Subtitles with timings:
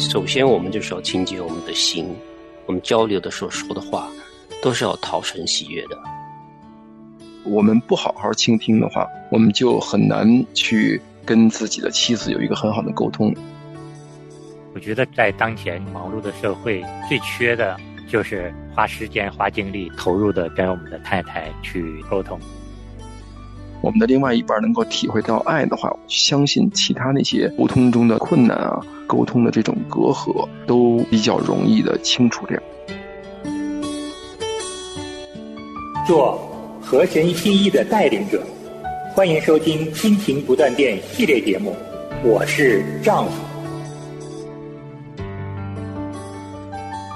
[0.00, 2.08] 首先，我们就是要清洁我们的心。
[2.64, 4.08] 我们交流的时候说的话，
[4.62, 5.98] 都是要讨神喜悦的。
[7.44, 13.32] 我们不好好倾听的话，我们就很难去跟自己的妻子有一个很好的沟通。
[14.74, 17.76] 我觉得在当前忙碌的社会，最缺的
[18.08, 22.40] 就是花时间、花精力、投入的跟我们的太太去沟通。
[23.82, 32.56] 我们的另外一半能够体会到爱的话，相信其他那些沟通中的困难啊，沟通的这种隔阂都比较容易的清除掉。
[36.06, 36.38] 做
[36.80, 38.40] 和神心意的带领者，
[39.12, 41.74] 欢迎收听《亲情不断电》系列节目。
[42.22, 43.32] 我是丈夫。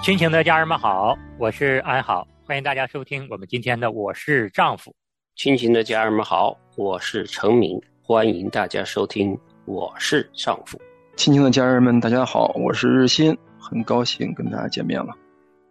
[0.02, 4.90] 亲情的家人们好，我是安好，欢迎大家收听我们今天的《我是丈夫》。
[5.36, 9.32] 亲情的家人们好，我是程明，欢迎大家收听
[9.64, 10.76] 《我是丈夫》。
[11.16, 15.14] 亲情的家人们，大家好，我是日新，很高兴跟大家见面了。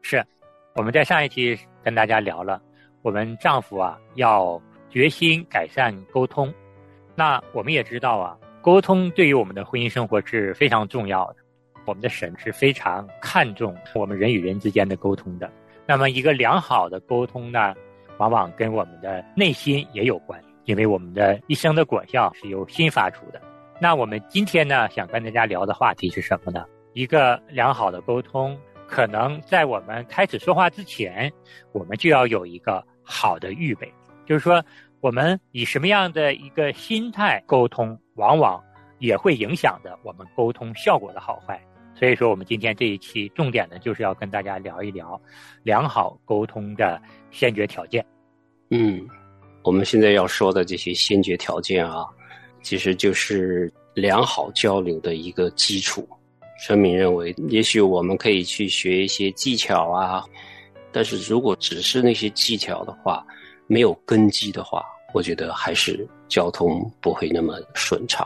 [0.01, 0.25] 是，
[0.73, 2.61] 我们在上一期跟大家聊了，
[3.01, 6.51] 我们丈夫啊要决心改善沟通。
[7.13, 11.35] 那我们也知道啊，沟通对于我们的婚姻生活是非常重要的。
[11.85, 15.51] 我们的神是非常看重我们人与人之间的沟通的。
[15.85, 17.73] 那么，一个良好的沟通呢？
[18.17, 23.41] 往往跟我们的内心也有关，因为我们的一生的果效是由心发出的。
[23.83, 26.65] 那我们今天呢，想跟大家聊的话题是什么呢？
[26.93, 31.29] 一个良好的沟通，可能在我们开始说话之前，
[31.73, 33.93] 我们就要有一个好的预备。
[34.25, 34.63] 就是说，
[35.01, 38.63] 我们以什么样的一个心态沟通，往往
[38.99, 41.61] 也会影响着我们沟通效果的好坏。
[41.93, 45.19] 所以说，我们今天这一期重点呢，就是要跟大家聊一聊
[45.61, 48.05] 良好沟通的先决条件。
[48.69, 49.05] 嗯，
[49.61, 52.05] 我们现在要说的这些先决条件啊，
[52.63, 56.07] 其实就是良好交流的一个基础。
[56.65, 60.23] 陈敏认为，也许我们可以去学一些技巧啊，
[60.91, 63.25] 但是如果只是那些技巧的话，
[63.67, 68.25] 没有根基的话，我觉得还是交通不会那么顺畅。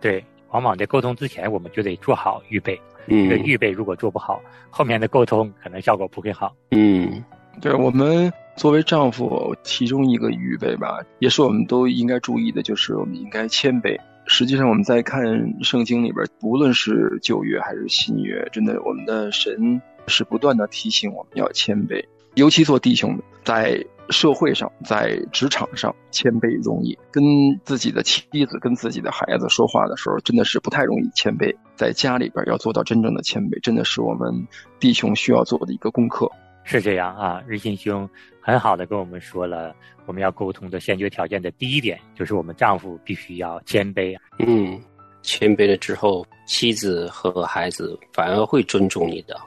[0.00, 2.78] 对，往往在沟通之前，我们就得做好预备。
[3.06, 6.52] 嗯，这预备如果做不好，后面的沟通可能效果不会好。
[6.72, 7.22] 嗯，
[7.60, 13.98] 对我们作为丈夫，其中一个预备吧，也是我们都应该注意的，就是我们应该谦卑。
[14.26, 23.84] 实际上，我们在看圣经里边，无论是旧约还是新约，真的，我们的神是不断的提醒我们要谦卑，尤其做弟兄的，在。
[24.08, 27.24] 社会上，在职场上，谦卑容易；跟
[27.64, 31.52] 自己的妻子、跟自己的孩子说话的时候，真的是不太容易谦卑。
[31.74, 34.46] 在家里边要做到真正的谦卑，真的是我们
[34.78, 36.30] 弟兄需要做的一个功课。
[36.66, 38.06] 是这样啊，日新兄
[38.40, 44.14] 很好的跟我们说了，我们要沟通的先决条件的第一点，就是我们丈夫必须要谦卑。
[44.40, 44.78] 嗯，
[45.22, 49.40] 谦卑了之后，妻子和孩子反而会尊重你的。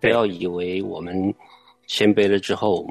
[0.00, 1.34] 不要以为我们
[1.88, 2.86] 谦卑了之后。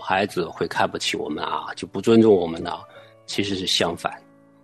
[0.00, 2.86] 孩子会看不起我们啊，就不尊重我们了。
[3.26, 4.12] 其实是相反，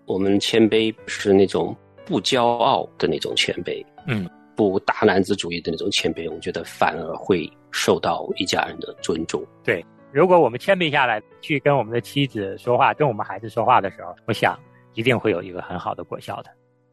[0.06, 1.76] 我们谦卑是那种
[2.06, 6.30] 不骄傲的那种谦卑，嗯，不大男子主义的那种谦卑。
[6.32, 9.44] 我觉得反而会受到一家人的尊重。
[9.62, 14.58] 对，如果我们谦卑下来，去跟我们的妻子说话，跟我们孩子说话的时候，我想
[14.94, 16.50] 一定会有一个很好的果效的。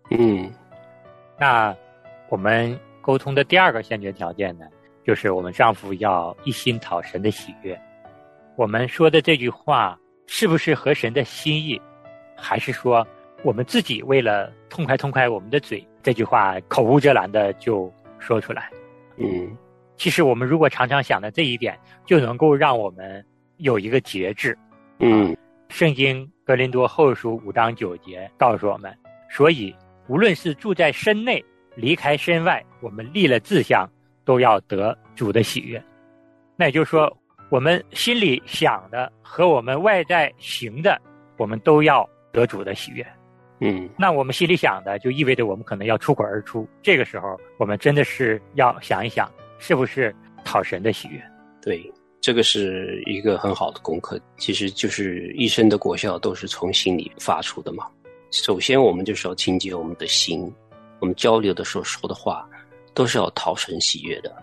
[0.10, 0.52] 嗯，
[1.40, 1.76] 那
[2.30, 4.66] 我们沟通的第二个先决条件呢，
[5.06, 7.80] 就是我们丈夫要一心讨神的喜悦。
[8.58, 9.98] 我们说的这句话
[10.28, 11.82] 是不是合神的心意，
[12.36, 13.08] 还是说
[13.44, 18.70] 我们自己为了痛快痛快我们的嘴，这句话口无遮拦的就说出来？
[19.18, 19.56] 嗯，
[19.96, 23.26] 其实我们如果常常想的这一点，就能够让我们
[23.58, 24.58] 有一个节制。
[25.00, 25.36] 嗯，
[25.70, 28.94] 圣经格林多后书五章九节告诉我们，
[29.30, 29.76] 所以
[30.08, 31.44] 无论是住在身内，
[31.76, 33.90] 离开身外，我们立了志向，
[34.26, 35.82] 都要得主的喜悦。
[36.56, 37.16] 那也就是说。
[37.52, 40.98] 我们心里想的和我们外在行的，
[41.36, 43.06] 我们都要得主的喜悦。
[43.62, 46.68] 嗯，那我们心里想的，就意味着我们可能要出口而出。
[46.82, 50.14] 这个时候，我们真的是要想一想，是不是
[50.44, 51.22] 讨神的喜悦？
[51.62, 54.20] 对，这个是一个很好的功课。
[54.38, 57.88] 其实就是一生的果效都是从心里发出的嘛。
[58.32, 60.52] 首先，我们就是要清洁我们的心，
[61.00, 62.50] 我们交流的时候说的话，
[62.94, 64.36] 都是要讨神喜悦的。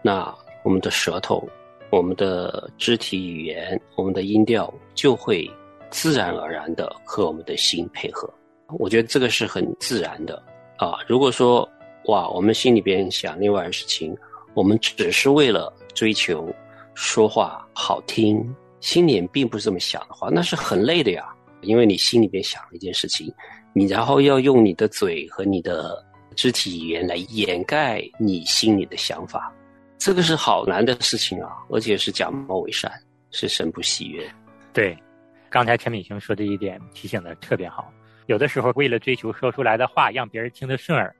[0.00, 0.32] 那
[0.62, 1.46] 我们的舌头。
[1.92, 5.50] 我们的肢体语言，我们的音调就会
[5.90, 8.32] 自然而然的和我们的心配合。
[8.78, 10.42] 我觉得这个是很自然的
[10.76, 10.98] 啊。
[11.06, 11.68] 如果说
[12.06, 14.16] 哇，我们心里边想另外的事情，
[14.54, 16.52] 我们只是为了追求
[16.94, 18.42] 说话好听，
[18.80, 21.24] 心里并不是这么想的话，那是很累的呀。
[21.62, 23.30] 因为你心里边想了一件事情，
[23.74, 26.02] 你然后要用你的嘴和你的
[26.34, 29.52] 肢体语言来掩盖你心里的想法，
[29.98, 32.90] 这个是好难的事情啊，而且是假冒伪善，
[33.30, 34.26] 是神不喜悦。
[34.72, 34.96] 对，
[35.50, 37.92] 刚才陈敏雄说的一点提醒的特别好。
[38.30, 41.12] 有的时候为了追求说出来的话让别人听得顺耳，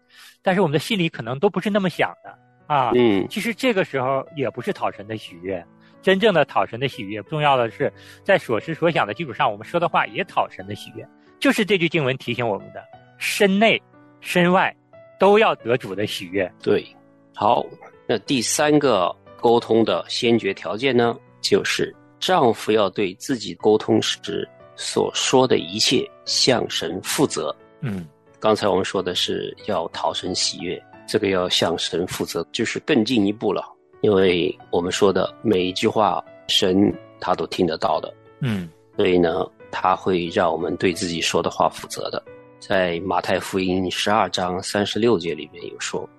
[0.42, 2.38] 但是我们的心里可能都不是那么想的
[2.72, 2.92] 啊。
[2.94, 5.60] 嗯，其实这个时候也不是讨神的喜悦，
[6.00, 7.92] 真正的讨神的喜悦，重要的是
[8.22, 11.04] 在所思所想的基础上，我们说的话也讨神的喜悦。
[11.40, 12.80] 就是这句经文提醒我们的，
[13.18, 13.82] 身内、
[14.20, 14.72] 身外
[15.18, 16.48] 都要得主的喜悦。
[16.62, 16.86] 对，
[17.34, 17.66] 好，
[18.06, 24.48] 那第三个沟通的先决条件呢，就是丈夫要对自己沟通时
[24.80, 27.54] 所说的一切向神负责。
[27.82, 28.06] 嗯，
[28.40, 33.62] 刚才我们说的是要讨神喜悦，这个要向神负责，就是更进一步了，
[34.00, 38.12] 因为我们说的每一句话，神他都听得到的。
[38.40, 39.46] 嗯，所以呢。
[39.72, 42.20] 他会让我们对自己说的话负责的。
[42.58, 46.10] 在马太福音十二章三十六节里面有说：“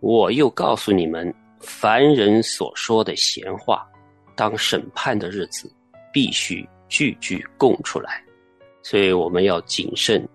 [0.00, 1.30] 我又告诉你们，
[1.60, 3.86] 凡人所说的闲话，
[4.34, 5.70] 当审判的日子，
[6.14, 8.22] 必须句句供出来。
[8.82, 10.26] 所以我们要谨慎，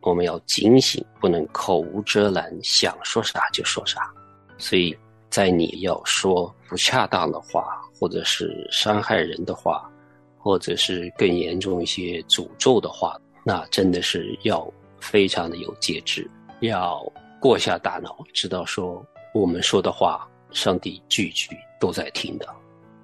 [0.00, 4.12] 我们要警醒，不能口无遮拦，想说啥就说啥。
[4.58, 4.96] 所以
[5.30, 9.90] 在你要说不恰当的话，或者是伤害人的话。”
[10.38, 16.30] 或者是更严重一些诅咒的话，那真的是要非常的有节制，
[16.60, 17.04] 要
[17.40, 19.04] 过下大脑，知道说
[19.34, 21.50] 我们说的话，上帝句句
[21.80, 22.46] 都在听的。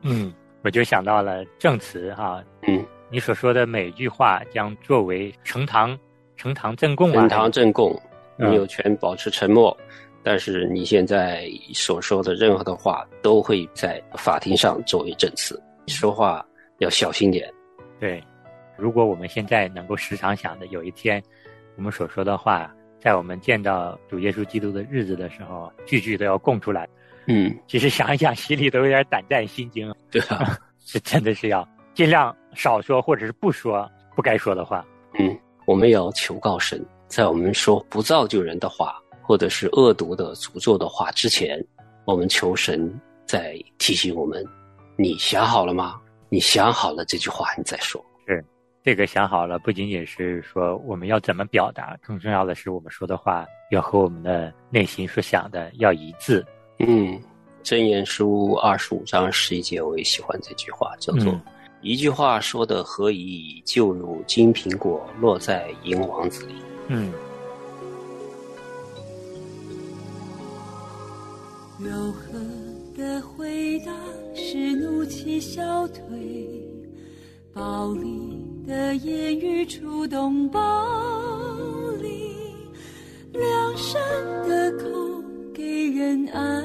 [0.02, 0.32] 嗯，
[0.62, 5.99] 我就想到了证词哈，嗯，你所说的每句话将作为呈堂
[6.37, 8.00] 呈堂证供啊，呈堂证供，
[8.37, 9.76] 你有权保持沉默，
[10.23, 16.44] 但是你现在所说的任何的话都会在法庭上作为证词，说话。
[16.79, 17.49] 要小心点，
[18.00, 18.20] 对。
[18.76, 21.23] 如果我们现在能够时常想着有一天，
[21.76, 26.88] 我们所说的话，在我们见到主耶稣基督的日子的时候，句句都要供出来。
[27.26, 29.94] 嗯，其实想一想，心里都有点胆战心惊。
[30.10, 34.84] 对啊， 是真的是要尽量少说，或者是不说不该说的话。
[35.19, 41.64] 嗯，我们要求告神，在我们说不造就人的话，或者是恶毒的诅咒的话之前，
[42.04, 42.92] 我们求神
[43.24, 44.44] 在提醒我们：
[44.96, 46.00] 你想好了吗？
[46.28, 48.04] 你想好了这句话，你再说。
[48.26, 48.44] 是，
[48.82, 56.44] 这个想好了，不仅仅是说我们要怎么表达，更重要的是我们说的话要和我们的内心所想的要一致。
[56.78, 57.20] 嗯，
[57.62, 61.40] 箴言书二十五章十一节，我也喜欢这句话，叫做
[61.82, 66.54] “一句话说的何以，就如金苹果落在银王子里。”
[66.88, 67.12] 嗯。
[71.78, 72.38] 柔和
[72.96, 73.92] 的回答。
[74.34, 76.02] 是怒气消退，
[77.52, 80.58] 暴力的言语触动暴
[82.00, 82.34] 力，
[83.32, 84.00] 良善
[84.48, 85.21] 的口
[85.54, 86.64] 给人安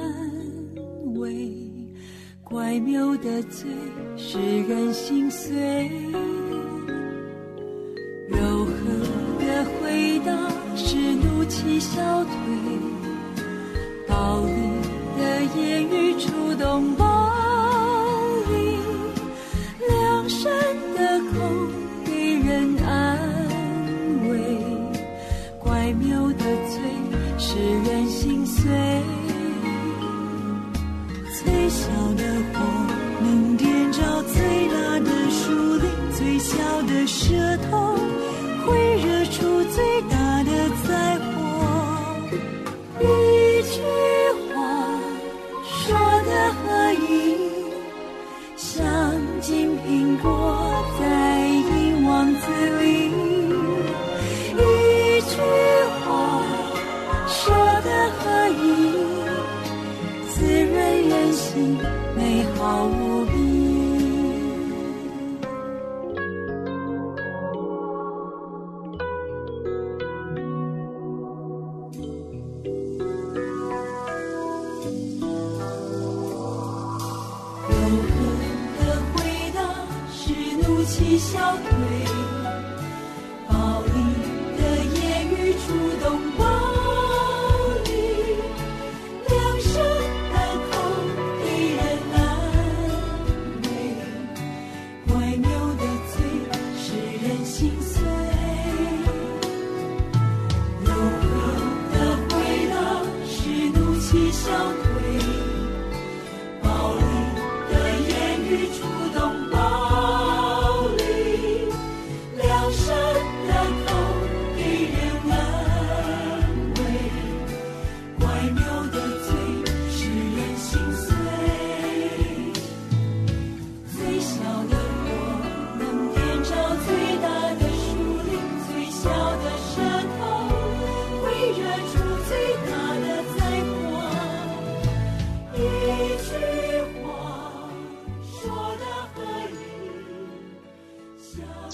[1.19, 1.54] 慰，
[2.44, 3.68] 怪谬的嘴
[4.16, 5.89] 使人心碎。
[8.30, 8.72] 柔和
[9.39, 10.31] 的回答
[10.75, 12.31] 是怒气消退，
[14.07, 14.51] 暴力
[15.18, 16.95] 的言语触动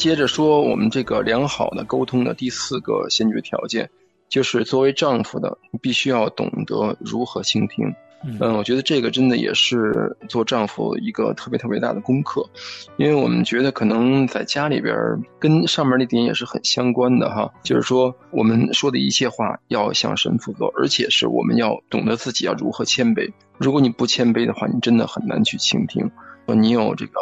[0.04, 3.90] 接着说，我们这个良好的沟通的第四个先决条件，
[4.28, 7.86] 就是作为丈夫的，你必须要懂得如何倾听。
[8.22, 12.46] 嗯，我觉得这个真的也是做丈夫一个特别特别大的功课，
[12.98, 14.94] 因为我们觉得可能在家里边
[15.40, 23.32] 跟上面那点也是很相关的哈，就是说我们说的一切话要向神负责，而且是我们要懂得自己要如何谦卑。
[23.58, 26.12] 如果你不谦卑的话，你真的很难去倾听。
[26.48, 27.14] 你有这个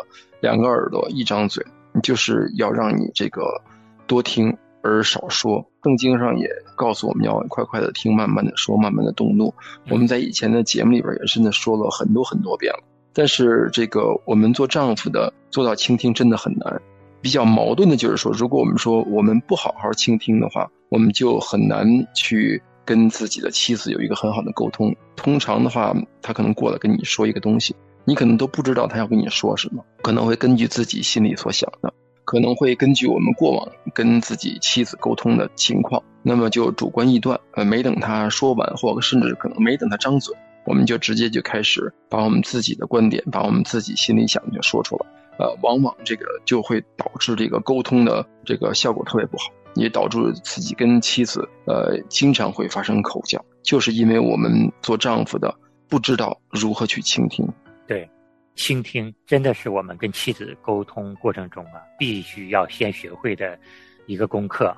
[0.42, 3.62] 两个耳朵一张嘴，你就是要让你这个
[4.08, 4.58] 多听。
[4.84, 9.54] 而少说，圣经上也告诉我们要快快的听，慢慢的说，慢慢的动怒。
[9.92, 12.80] 我们在以前的节目里边也真的说了很多很多遍了。
[13.14, 16.82] 但是这个我们做丈夫的做到倾听真的很难。
[17.22, 24.96] 比较矛盾的就是说，如果我们说我们不好好倾听的话，我们就很难去跟自己的妻子有一个很好的沟通。
[25.16, 31.94] 通常的话，他可能过来跟你说一个东西，你可能都不知道他要跟你说什么，可能会根据自己心里所想的。
[32.24, 40.34] 可能会根据我们过往跟自己妻子沟通的情况，那么就主观臆断，呃，没等他说完，或甚至可能没等他张嘴，
[40.66, 45.06] 我们就直接就开始把我们自己的观点，把我们自己心里想的就说出来，
[45.40, 55.54] 呃，往往这个就会导致这个沟通的这个效果特别不好，也导致自己跟妻子呃经常会发生口角，就是因为我们做丈夫的
[55.90, 57.46] 不知道如何去倾听，
[57.92, 58.10] 对。
[58.56, 63.60] 倾听真的是我们跟妻子沟通过程中啊，必须要先学会的
[64.08, 64.76] 一个功课。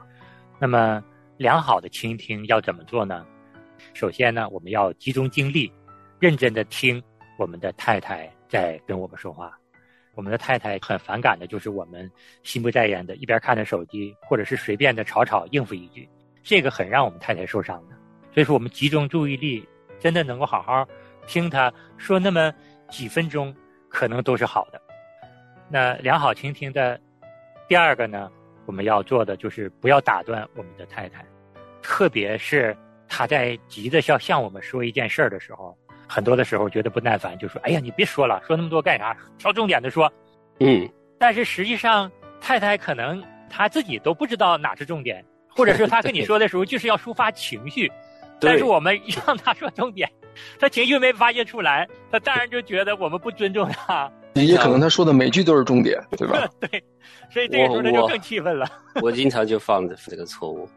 [0.60, 1.04] 那么，
[1.38, 3.26] 良好的倾听要怎么做呢？
[3.94, 5.72] 首先呢，我们要集中精力，
[6.20, 7.02] 认真的听
[7.38, 9.52] 我们的太太在跟我们说话。
[10.16, 12.10] 我们的太太很反感的就是我们
[12.44, 16.08] 心不在焉的，一边看着手机，或者是随便的吵吵应付一句，
[16.44, 17.96] 这个很让我们太太受伤的。
[18.34, 19.68] 所以说，我们集中注意力，
[20.00, 20.88] 真的能够好好
[21.26, 22.54] 听她说那么
[22.90, 23.54] 几分钟。
[23.96, 24.82] 可能都是好的。
[25.70, 27.00] 那良好倾听的
[27.68, 28.28] 第二个呢，
[28.66, 31.24] 我们要做的就是不要打断我们的太太，
[31.80, 32.76] 特别是
[33.08, 35.78] 她在急着要向我们说一件事儿的时候，
[36.10, 39.16] 很多的时候觉得不耐烦，就说：“哎呀，你别说了，说那么多干啥？
[39.38, 40.12] 挑重点的说。”
[40.60, 40.90] 嗯。
[41.20, 42.12] 但是实际上，
[42.42, 47.92] 太太可能她自己都不知道哪是重点，或者是她跟你说的时候就是要抒发情绪，
[48.48, 50.10] 但是我们让他说重点。
[50.60, 54.12] 他情绪没发泄出来，他当然就觉得我们不尊重他。
[54.34, 56.50] 也可能他说的每句都是重点，对吧？
[56.60, 56.84] 对，
[57.32, 58.68] 所以这个时候他就更气愤了。
[59.02, 60.68] 我经常就犯这个错误，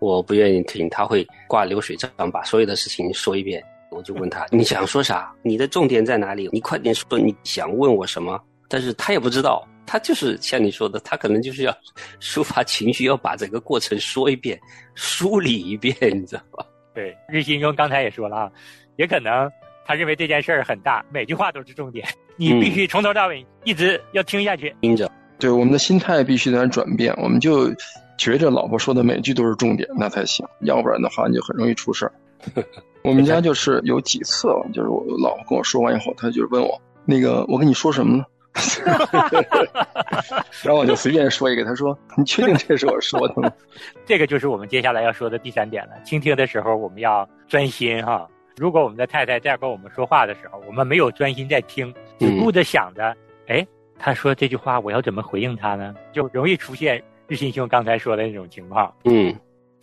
[0.00, 3.62] 我不愿意听，他会挂流水账，把所有的事情说一遍。
[3.92, 5.32] 我就问他：“你想说啥？
[5.42, 6.50] 你的重点在哪里？
[6.52, 11.72] 你快点说，你想问我什么？”但是他也不知道，他就是像你说的，他可能就是要
[12.20, 14.58] 抒发情绪，要把整个过程说一遍，
[14.96, 16.66] 梳理一遍，你知道吧？
[16.96, 18.50] 对，日新中刚才也说了啊。
[18.96, 19.50] 也可能
[19.84, 24.74] 他认为这件事儿很大，每句话都是重点， 你必须从头到尾一直要听下去。
[24.80, 27.70] 听着，对我们的心态必须在转变，我们就
[28.16, 32.12] 觉着老婆说的每句都是重点，那才行，要不然的话你就很容易出事儿。
[33.04, 38.24] 我们家就是有几次，就是我老婆跟我说完以后，她就问我那个我跟你说什么呢？
[40.64, 43.52] 然后我就随便说一个，他说你确定这是我说的吗？
[44.06, 45.92] 这个就是我们接下来要说的第三点了。
[46.04, 48.26] 倾听的时候我们要专心哈。
[48.56, 53.14] 如果我们的太太在跟我们说话的时候，我们没有专心在听，只顾着想着，
[53.48, 53.66] 哎，
[53.98, 55.94] 他说这句话我要怎么回应他呢？
[56.12, 58.92] 就容易出现日新兄刚才说的那种情况。
[59.04, 59.34] 嗯，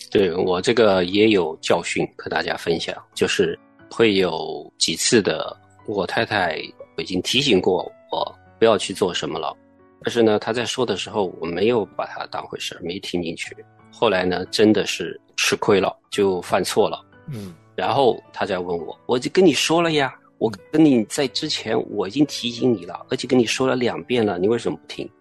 [0.09, 3.57] 对我这个也有教训和大家分享，就是
[3.91, 6.57] 会有几次的，我太太
[6.97, 9.53] 已经提醒过我不要去做什么了，
[10.01, 13.53] 但是呢，他在说的时候我没有把他当回事没听进去。
[13.91, 17.05] 后来呢，真的是吃亏了，就犯错了。
[17.27, 17.53] 嗯。
[17.75, 25.11] 然后他再问我，我就跟你说了呀，我跟你在之前我已经提醒你了，而且跟你说了两遍了，你为什么不听？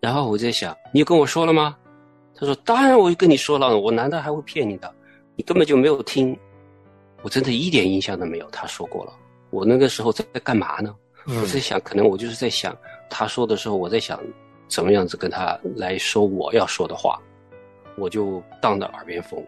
[0.00, 1.76] 然后我在想，你跟我说了吗？
[2.34, 4.92] 他说，当然我就跟你说了，我难道还会骗你的？
[5.36, 6.36] 你根本就没有听，
[7.22, 8.50] 我真的一点印象都没有。
[8.50, 9.12] 他说过了，
[9.50, 10.92] 我那个时候在干嘛呢？
[11.26, 12.76] 我在想，可能我就是在想，
[13.08, 14.20] 他说的时候，我在想，
[14.68, 17.20] 怎么样子跟他来说我要说的话，
[17.96, 19.44] 我就当着耳边风，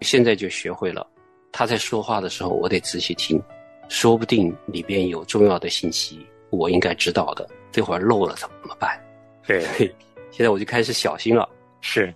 [0.00, 1.06] 现在就学会了。
[1.50, 3.42] 他在说话的时候，我得仔细听，
[3.88, 7.48] 说不定里边有重要的信息，我应该知道的。
[7.72, 8.98] 这会儿漏了怎么办？
[9.46, 9.62] 对，
[10.30, 11.48] 现在我就开始小心了。
[11.80, 12.14] 是，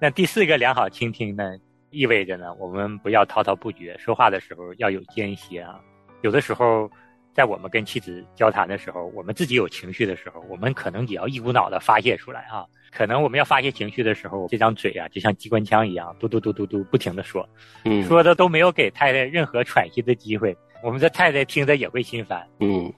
[0.00, 1.56] 那第四个良好倾听呢，
[1.90, 5.80] 意味着呢，我们不要滔滔不绝，说话的时候要有间隙啊。
[6.22, 6.90] 有的时候，
[7.34, 12.66] 在我们跟妻子交谈的时候，我们自己有情绪的时候，我们可能也要一股脑的发泄出来啊。
[12.90, 17.48] 可能我们要发泄情绪的时候，这张嘴啊，就像机关枪一样，嘟嘟嘟嘟嘟，不停的说，
[17.84, 20.56] 嗯，说的都没有给太太任何喘息的机会。
[20.82, 22.44] 我们的太太听着也会心烦。
[22.58, 22.92] 嗯，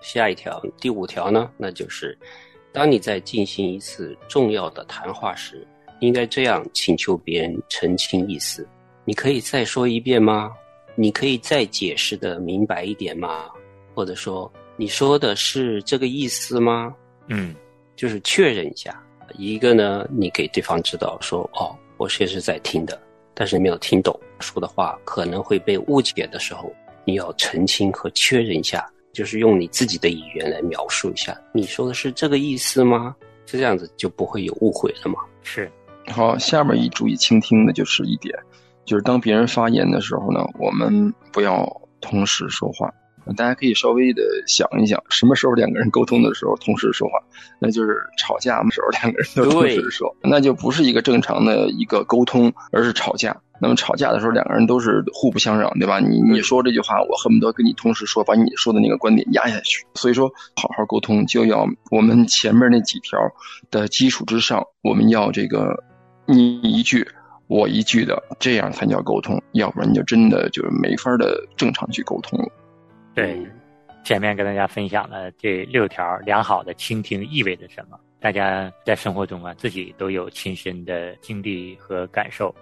[0.00, 2.18] 下一条，第五条呢，那就是
[2.72, 5.66] 当你在进行一次重要的谈话时，
[6.00, 8.66] 应该这样请求别人澄清意思：
[9.04, 10.50] 你可以再说一遍吗？
[10.94, 13.50] 你可以再解释的明白一点吗？
[13.96, 16.94] 或者说，你说的是这个意思吗？
[17.28, 17.54] 嗯，
[17.96, 19.02] 就是确认一下。
[19.38, 23.00] 一个呢，你给对方知道说，哦，我确实在听的，
[23.32, 26.70] 但是没有听懂说的话，可能会被误解的时候，
[27.06, 33.16] 你要澄清和确认一下，就是用你自己的语言来描述一下，你说的是这个意思吗？
[33.46, 35.20] 是这样子就不会有误会了嘛。
[35.42, 35.72] 是。
[36.08, 38.38] 好，下面一注意倾听的就是一点，
[38.84, 41.66] 就是当别人发言的时候呢，我们不要
[42.02, 42.92] 同时说话。
[43.34, 47.18] 大家可以稍微的想一想，什么时候两个人沟通的时候同时说话？
[47.58, 53.36] 那就是吵架的时候，两个人都同时说，那就不是一个正常的一个沟通，而是吵架。
[53.58, 55.98] 那么吵架的时候，两个人都是互不相让，对吧？
[55.98, 59.82] 你你说这句话，我恨不得跟你同时说，把你说的那个观点压下去。
[59.94, 63.18] 所以说，好好沟通就要我们前面那几条
[63.70, 65.82] 的基础之上，我们要这个
[66.26, 67.08] 你一句
[67.46, 72.48] 我一句的，这样才叫沟通，要不然你就真的就是没法的正常去沟通了。
[73.16, 73.34] 对，
[74.04, 82.54] 前面跟大家分享了这六条良好的倾听意味着什么，大家在生活中啊自己都有亲身的经历和感受。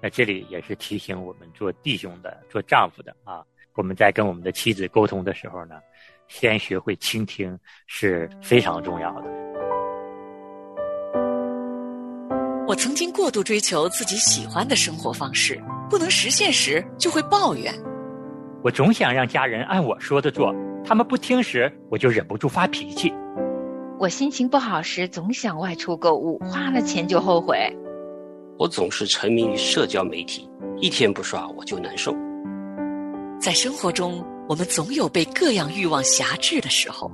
[0.00, 3.44] 那这里也是提醒我们做弟兄的、做丈夫的啊，
[3.76, 5.76] 我们在跟我们的妻子沟通的时候呢，
[6.26, 7.56] 先学会倾听
[7.86, 9.30] 是非常重要的。
[12.66, 17.72] 我曾经过度追求自己喜欢的生活方式，不能实现时就会抱怨。
[18.64, 23.12] 我总想让家人按我说的做，他们不听时，我就忍不住发脾气。
[23.98, 27.58] 我心情不好时，总想外出购物，花了钱就后悔。
[28.58, 30.48] 我总是沉迷于社交媒体，
[30.80, 32.14] 一天不刷我就难受。
[33.40, 37.10] 在生活中，我们总有被各样欲望辖制的时候。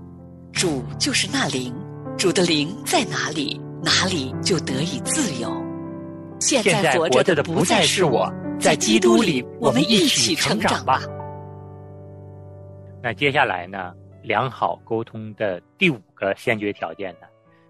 [0.53, 1.73] 主就是那灵，
[2.17, 5.51] 主的灵在哪里，哪里就得以自由。
[6.41, 11.01] 现在活着的不再是我，在基督里，我们一起成长吧。
[13.03, 13.95] 那接下来呢？
[14.21, 17.27] 良好沟通的第五个先决条件呢，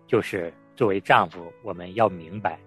[0.07, 2.59] 就是作为丈夫，我们要明白，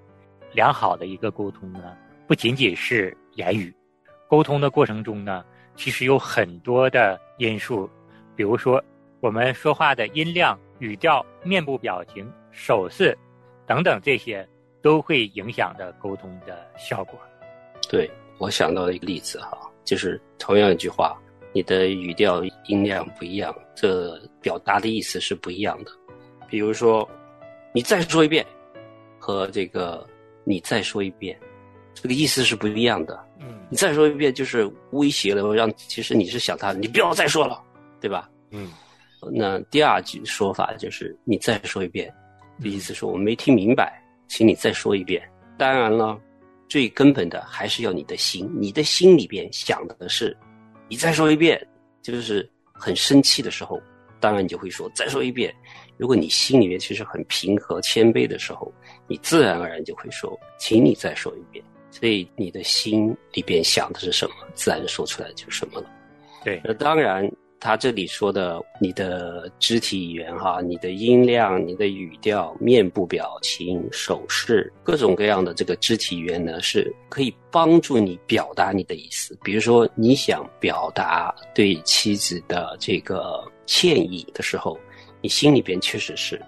[0.54, 1.98] 良好的一个沟通呢，
[2.28, 3.74] 不仅仅是言语，
[4.30, 5.44] 沟通的过程中呢，
[5.76, 7.90] 其实有很多的因素，
[8.36, 8.82] 比如说
[9.20, 13.18] 我们说话的音量、语调、面部表情、手势
[13.66, 14.48] 等等，这些
[14.82, 17.20] 都会影响着沟通的效果。
[17.90, 21.20] 对我想到一个例子哈，就是同样一句话。
[21.54, 25.92] 你的语调音量不一样，这表达的意思是不一样的。
[26.50, 27.08] 比如说，
[27.74, 28.46] 你再说一遍，
[29.20, 30.08] 和这个
[30.44, 31.38] 你再说一遍，
[31.94, 33.20] 这个意思是不一样的。
[33.40, 37.62] 嗯，你再说一遍就是威胁了，让其实你是想他，你不要再说了，
[38.00, 38.30] 对吧？
[38.52, 38.72] 嗯，
[39.32, 42.14] 那第二句说法就是你再说一遍，
[42.62, 45.22] 的意思是我没听明白，请你再说一遍。
[45.58, 46.18] 当然了，
[46.70, 50.36] 最根本的还是要你的心，你的心里边想的是。
[50.92, 51.66] 你再说一遍，
[52.02, 53.82] 就是很生气的时候，
[54.20, 55.56] 当然你就会说再说一遍。
[55.96, 58.70] 如果你心里面其实很平和、谦卑的时候，
[59.08, 61.64] 你自然而然就会说，请你再说一遍。
[61.92, 65.90] 所以你的心里边想的是什么，自然说出来就是什么了。
[66.44, 67.32] 对，那当然。
[67.64, 79.38] 他这里说的，你的肢体语言哈，你的音量、你的语调、面部表情、手势，各种各样的这个肢体语言呢，是可以帮助你表达你的意思。
[79.44, 84.76] 比如说，你想表达对妻子的这个歉意的时候，
[85.22, 86.42] 你心里边确实是，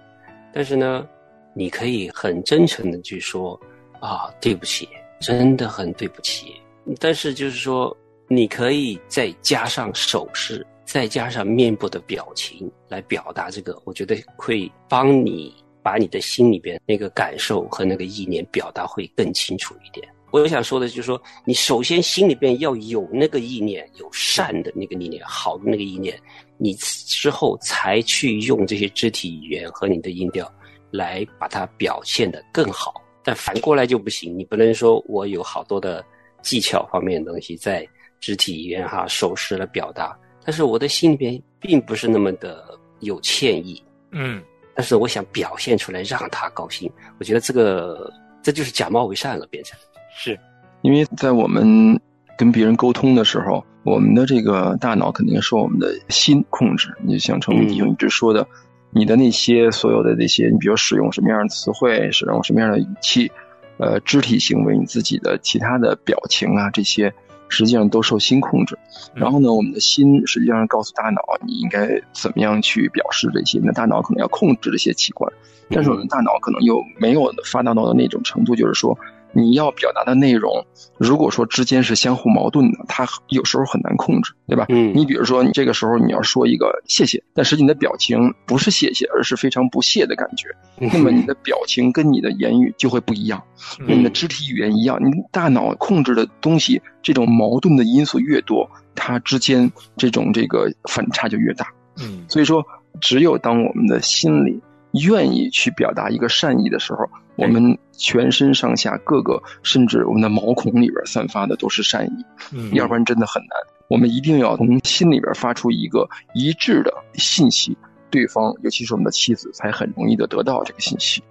[0.52, 1.06] 但是呢，
[1.54, 3.58] 你可以很真诚的去说
[4.00, 4.88] 啊，对不起，
[5.20, 6.56] 真的很对不起。
[6.98, 7.96] 但是就是说，
[8.26, 10.66] 你可以再加上手势。
[10.84, 20.06] 再加上面部的表情来表达这个，我觉得会帮你把你的心里边那个感受和那个意念表达会更清楚一点。
[20.30, 26.20] 我想说的就是说，你首先心里边要有那个意念，有善的那个意念，好的那个意念，
[26.58, 30.52] 你之后才去用这些肢体语言和你的音调
[30.90, 33.00] 来把它表现得更好。
[33.22, 36.04] 但反过来就不行，你不能说我有好多的
[36.42, 37.86] 技巧方面的东西在
[38.18, 40.18] 肢体语言哈手势来表达。
[40.44, 42.62] 但是我的心里边并不是那么的
[43.00, 44.42] 有歉意，嗯，
[44.74, 46.90] 但是我想表现出来让他高兴。
[47.18, 49.78] 我觉得这个这就是假冒为善了，变成
[50.16, 50.38] 是，
[50.82, 51.98] 因为在我们
[52.36, 56.94] 跟别人沟通的时候，我们的这个大脑肯定受我们的心控制。
[57.02, 58.46] 你就像陈文迪一直说的，
[58.90, 63.32] 你的那些所有的那些，你比如使用什么样的词汇，使用什么样的语气，
[63.78, 67.12] 呃，肢体行为，你自己的其他的表情啊这些。
[67.48, 68.78] 实际上都受心控制。
[69.14, 75.32] 然后呢，我们的心实际上告诉大脑你应该怎么样去表示这些，那大脑可能要控制这些器官，
[75.70, 78.98] 但是我们大脑可能又没有发达到的那种程度，就是说。
[79.34, 80.64] 你要表达的内容，
[80.96, 84.66] 如果说之间是相互矛盾的，它有时候很难控制，对吧？
[84.68, 90.48] 嗯，你比如说，你这个时候你要说一个谢谢，但实际你的表情不是谢谢，而是非常不屑的感觉。
[90.78, 93.42] 那么你的表情跟你的言语就会不一样，
[93.86, 94.98] 跟你的肢体语言一样。
[95.04, 101.66] 你大脑控制的东西，这种矛盾的因素越多，它之间这种这个反差就越大。
[102.00, 102.64] 嗯，所以说，
[103.00, 104.60] 只有当我们的心里
[105.04, 106.98] 愿意去表达一个善意的时候。
[107.36, 113.50] 我们全身上下各个，甚至我们的毛孔里边散发的都是善意，嗯，要不然真的很难。
[113.88, 117.76] 我们一定要从心里边发出一个一致的信息，
[118.10, 121.22] 对方，尤其是我们的妻子，才很容易的得到这个信息。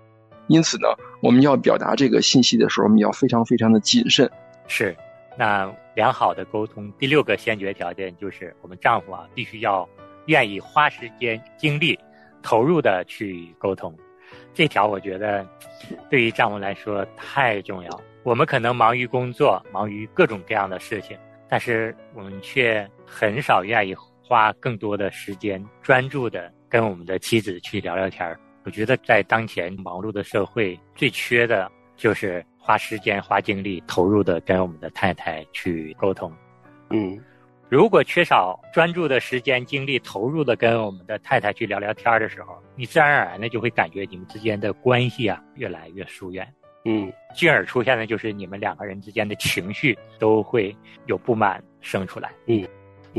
[0.48, 0.88] 因此呢，
[1.22, 4.30] 我们要表达这个信息的时候，我们要非常非常的谨慎。
[4.68, 4.96] 是，
[5.38, 9.88] 那良好的沟通第六个先决条件就是，我们丈夫啊，必须要
[10.26, 11.98] 愿意花时间、精力、
[12.42, 13.94] 投入的去沟通。
[14.54, 15.48] 这条我觉得，
[16.10, 18.02] 对于丈夫来说太重要。
[18.24, 21.17] 我们可能忙于工作，忙于各种各样的事情，
[21.50, 28.39] 但是我们却很少愿意花更多的时间，专注的跟我们的妻子去聊聊天儿。
[28.63, 36.32] 我觉得在当前忙碌的社会，最缺的就是花时间、花精力、投入的跟我们的太太去沟通。
[36.91, 37.22] 嗯。
[37.74, 46.48] 如果缺少专注的时间、精力，投入的跟我们的太太去聊聊天的时候，你自然而然的就会感觉你们之间的关系啊越来越疏远，
[46.86, 50.76] 嗯，进而出现的就是你们两个人之间的情绪都会
[51.08, 52.64] 有不满生出来，嗯，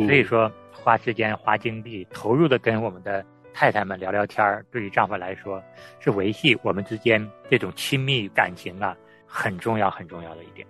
[0.06, 5.60] 所以说花时间、花精力、投入的跟我们的太太们聊聊天儿对于丈夫来说
[5.98, 10.64] 是维系我们之间这种亲密感情啊很重要、很重要的一点。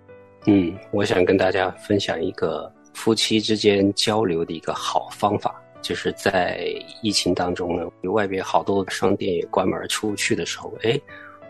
[0.47, 2.73] 嗯，我想跟大家分享一个。
[2.95, 10.99] 夫妻之间交流的一个好方法，就是在疫情当中呢，外边好多商店也关门出不去的时候，哎，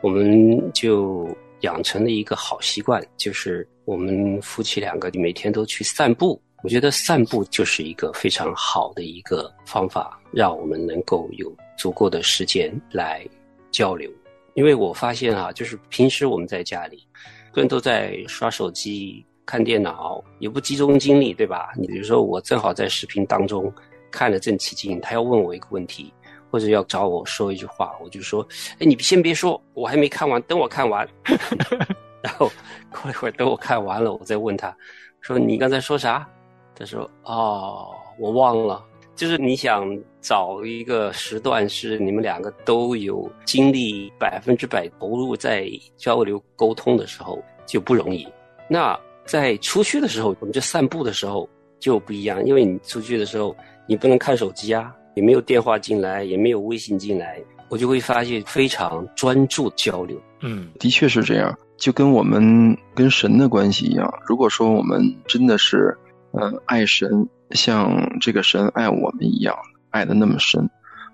[0.02, 1.30] 我们就
[1.62, 6.42] 养成了一个好习惯，就是我们夫妻两个每天都去散步。
[6.64, 13.24] 我觉得散步就是一个非常好的一个方法，让我们能够有足够的时间来
[13.72, 14.12] 交流。
[14.56, 17.08] 因为我发现啊，就是平时我们在家里，
[17.54, 19.24] 个人都在刷手机。
[19.46, 21.72] 看电脑也不集中精力，对吧？
[21.78, 23.72] 你比如说，我正好在视频当中
[24.12, 26.12] 看得正起劲，他要问我一个问题，
[26.50, 28.46] 或者要找我说一句话，我就说
[28.80, 31.08] ：“哎，你先别说，我还没看完，等我看完。
[32.24, 32.52] ”然后
[32.90, 34.76] 过一会儿，等我看完了，我再问他，
[35.22, 36.28] 说：“你刚才说啥？”
[36.74, 38.84] 他说：“哦，我忘了。”
[39.16, 39.88] 就是你想
[40.20, 48.28] 找一个时段，是你们两个都有精力百分之百投入在交流沟通的时候，就不容易。
[48.68, 49.00] 那。
[49.26, 53.56] 在出去的时候，我们就散步的时候就不一样，因为你出去的时候，
[53.88, 60.22] 你不能看手机啊，也没有电话进来，也没有微信进来，我就会发现非常专注交流。
[60.42, 64.12] 嗯，的确是这样，就跟我们跟神的关系一样。
[64.28, 65.98] 如果说我们真的是，
[66.34, 69.56] 嗯，爱神，像这个神爱我们一样，
[69.90, 70.70] 爱的那么深，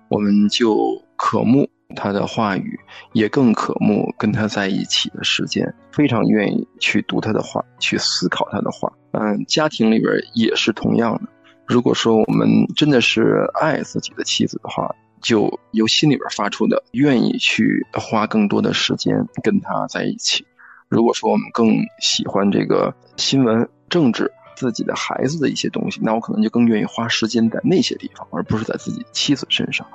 [0.10, 1.70] 我们就渴慕。
[1.96, 2.80] 他的话语
[3.14, 8.92] 也更渴慕跟他在一起的时间，非常愿意去读他的话，去思考他的话。
[9.12, 11.30] 嗯，家庭里边也是同样的。
[11.66, 20.46] 如果说我们真的是爱自己的妻子的话，就由心里边发出的，愿意去花更多的时间跟他在一起。
[20.90, 29.86] 如果说我们更喜欢这个新闻、政治、自己的孩子的一些东西，那我可能就更愿意花时间在那些地方，而不是在自己妻子身上。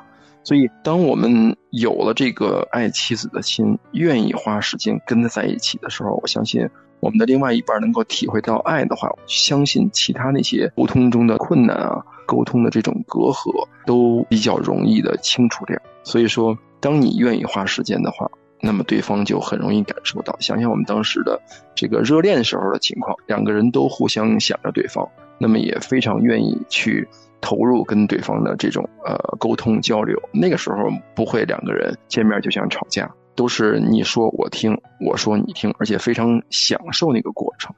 [0.47, 15.77] 所以，当我们有了这个爱妻子的心，愿意花时间跟他在一起的时候，我相信我们的另外一半能够体会到爱的话，相信其他那些沟通中的困难啊，沟通的这种隔阂都比较容易的清除掉。
[16.05, 18.31] 所以说，当你愿意花时间的话，
[18.61, 20.37] 那么对方就很容易感受到。
[20.39, 21.43] 想想我们当时的
[21.75, 25.09] 这个热恋时候的情况，两个人都互相想着对方，
[25.41, 27.09] 那么也非常愿意去。
[27.40, 30.77] 投入跟对方的这种呃沟通交流，那个时候
[31.14, 37.75] 不会两个人见面就想吵架，都是你说我听，我说你听，而且非常享受那个过程。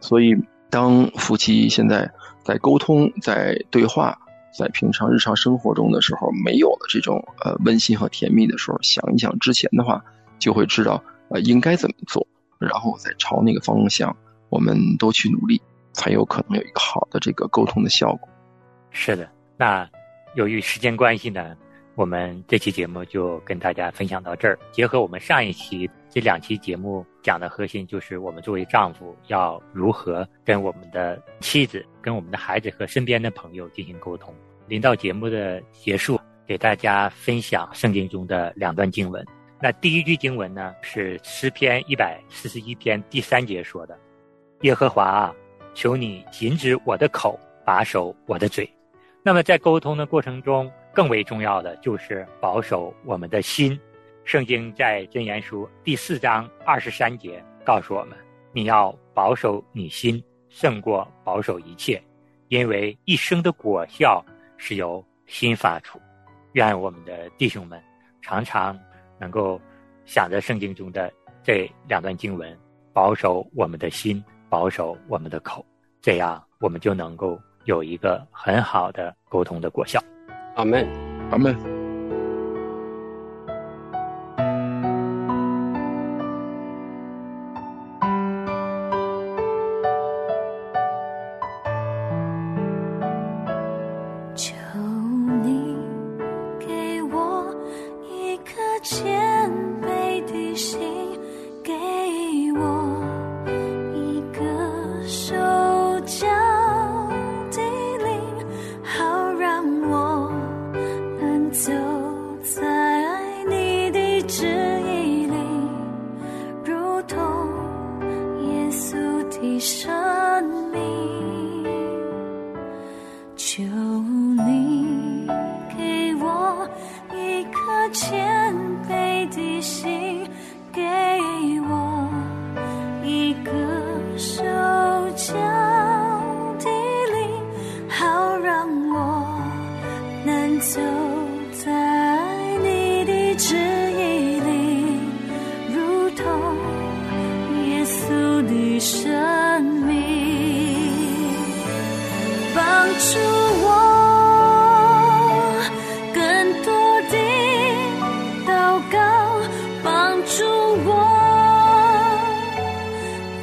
[0.00, 0.34] 所以，
[0.70, 2.10] 当夫妻现在
[2.42, 4.18] 在沟通、在对话、
[4.58, 10.02] 在平常日常生活中的时候，没有了这种呃温馨和甜蜜的时候，想一想之前的话，
[10.38, 12.26] 就会知道呃应该怎么做，
[12.58, 14.16] 然后再朝那个方向，
[14.48, 18.28] 我们都去努力，才有可能有一个好的这个沟通的效果。
[18.92, 19.88] 是的，那
[20.34, 21.56] 由于时间关系呢，
[21.94, 24.58] 我们这期节目就跟大家分享到这儿。
[24.70, 34.32] 结合我们上一期这两期节目讲的核心，就是我们作为丈夫要如何跟我们的妻子、跟我们的孩子和身边的朋友进行沟通。
[34.68, 39.26] 临到节目的结束，给大家分享圣经中的两段经文。
[39.60, 43.98] 那第一句经文呢，是诗篇一百四十一篇第三节说的
[44.62, 45.34] ：“耶和华啊，
[45.74, 48.68] 求你禁止我的口，把守我的嘴。”
[49.24, 53.78] 那么在沟通的过程中，更为重要的就是保守我们的心。
[54.24, 58.18] 圣经在箴言书第四章二十三节告诉我们
[58.52, 62.02] ：“你要保守你心，胜过保守一切，
[62.48, 64.24] 因为一生的果效
[64.56, 66.00] 是由心发出。”
[66.54, 67.80] 愿我们的弟兄们
[68.20, 68.76] 常常
[69.20, 69.60] 能够
[70.04, 71.12] 想着圣经中的
[71.44, 72.58] 这两段经文，
[72.92, 75.64] 保守我们的心，保守我们的口，
[76.00, 80.00] 这样我们就能够有一个很好的沟通的果效。
[80.56, 80.86] 阿门，
[81.30, 81.71] 阿门。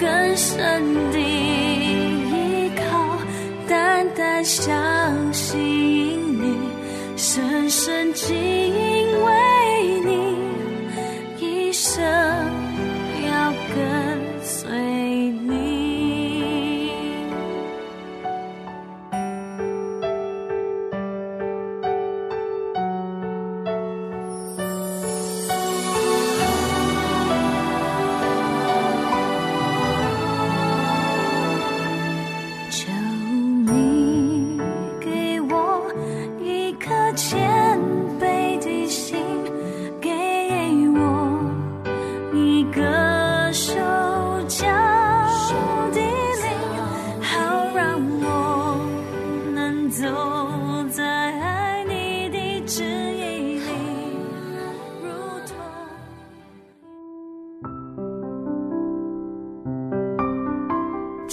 [0.10, 2.82] 深深的依靠，
[3.68, 4.74] 淡淡相
[5.32, 5.60] 信
[6.42, 6.58] 你，
[7.16, 8.89] 深深记忆